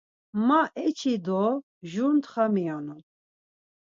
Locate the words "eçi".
0.85-1.13